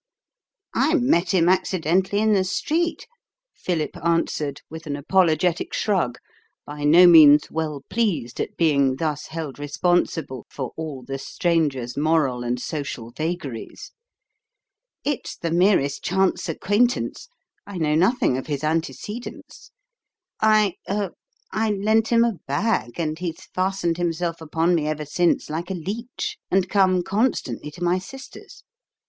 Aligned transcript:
"I 0.73 0.95
met 0.95 1.29
him 1.29 1.47
accidentally 1.47 2.23
in 2.23 2.33
the 2.33 2.43
street," 2.43 3.05
Philip 3.53 3.95
answered, 4.03 4.63
with 4.67 4.87
an 4.87 4.95
apologetic 4.95 5.73
shrug, 5.75 6.17
by 6.65 6.83
no 6.85 7.05
means 7.05 7.51
well 7.51 7.83
pleased 7.87 8.39
at 8.41 8.57
being 8.57 8.95
thus 8.95 9.27
held 9.27 9.59
responsible 9.59 10.47
for 10.49 10.71
all 10.75 11.03
the 11.03 11.19
stranger's 11.19 11.95
moral 11.97 12.43
and 12.43 12.59
social 12.59 13.11
vagaries. 13.11 13.91
"It's 15.03 15.37
the 15.37 15.51
merest 15.51 16.03
chance 16.03 16.49
acquaintance. 16.49 17.27
I 17.67 17.77
know 17.77 17.93
nothing 17.93 18.39
of 18.39 18.47
his 18.47 18.63
antecedents. 18.63 19.69
I 20.39 20.77
er 20.89 21.11
I 21.51 21.69
lent 21.73 22.07
him 22.07 22.23
a 22.23 22.39
bag, 22.47 22.99
and 22.99 23.19
he's 23.19 23.45
fastened 23.53 23.97
himself 23.97 24.41
upon 24.41 24.73
me 24.73 24.87
ever 24.87 25.05
since 25.05 25.47
like 25.47 25.69
a 25.69 25.75
leech, 25.75 26.39
and 26.49 26.67
come 26.67 27.03
constantly 27.03 27.69
to 27.69 27.83
my 27.83 27.99
sister's. 27.99 28.63